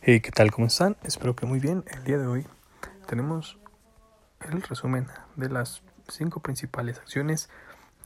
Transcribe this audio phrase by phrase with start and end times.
[0.00, 0.52] Hey, ¿qué tal?
[0.52, 0.96] ¿Cómo están?
[1.02, 1.84] Espero que muy bien.
[1.88, 2.46] El día de hoy
[3.08, 3.58] tenemos
[4.48, 7.50] el resumen de las cinco principales acciones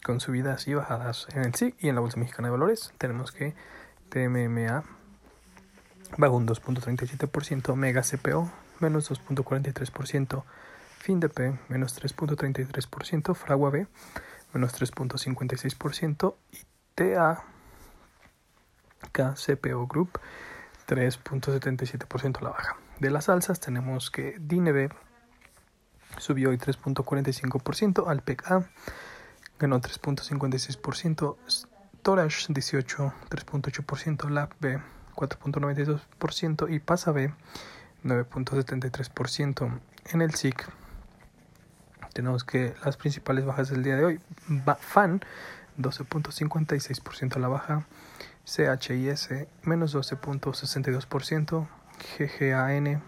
[0.02, 2.94] con subidas y bajadas en el SIC y en la Bolsa Mexicana de Valores.
[2.96, 3.54] Tenemos que
[4.08, 4.84] TMMA
[6.16, 8.50] bajó un 2.37%, Mega CPO
[8.80, 10.44] menos 2.43%,
[10.98, 13.86] FinDP menos 3.33%, Fragua B
[14.54, 16.58] menos 3.56% y
[16.94, 17.44] TA
[19.12, 20.18] KCPO Group
[20.86, 22.76] 3.77% la baja.
[22.98, 24.92] De las alzas tenemos que DINEB
[26.18, 28.44] subió hoy 3.45%, Alpec
[29.58, 31.36] ganó 3.56%,
[32.02, 34.80] Torash 18 3.8%, LAB B
[35.14, 37.32] 4.92% y Pasa B
[38.04, 39.80] 9.73%.
[40.12, 40.66] En el SIC
[42.12, 44.20] tenemos que las principales bajas del día de hoy,
[44.78, 45.22] FAN
[45.78, 47.86] 12.56% la baja,
[48.44, 49.28] CHIS
[49.62, 51.66] menos 12.62%,
[52.18, 53.02] GGAN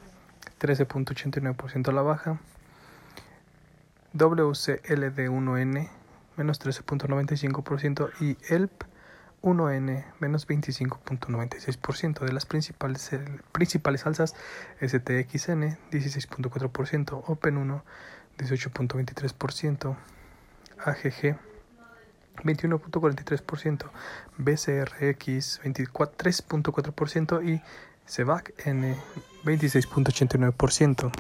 [0.60, 2.38] 13.89% la baja,
[4.14, 5.90] WCLD1N
[6.36, 8.84] menos 13.95% y ELP
[9.42, 13.10] 1N menos 25.96% de las principales,
[13.52, 14.34] principales alzas
[14.80, 17.82] STXN 16.4%, Open1
[18.38, 19.96] 18.23%,
[20.84, 21.53] AGG
[22.42, 23.90] 21.43%,
[24.38, 27.62] BCRX 3.4% y
[28.06, 28.96] CEVAC N
[29.44, 31.12] 26.89%.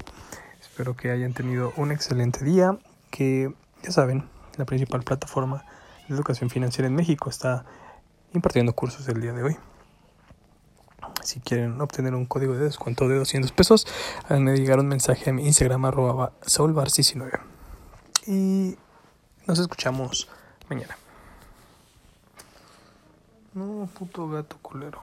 [0.60, 2.78] Espero que hayan tenido un excelente día,
[3.10, 5.64] que ya saben, la principal plataforma
[6.08, 7.64] de educación financiera en México está
[8.32, 9.56] impartiendo cursos el día de hoy.
[11.22, 13.86] Si quieren obtener un código de descuento de 200 pesos,
[14.28, 17.40] me llegar un mensaje a mi Instagram arroba saulbar19.
[18.26, 18.76] Y
[19.46, 20.28] nos escuchamos
[20.68, 20.96] mañana.
[23.54, 24.92] No, puto gato culero.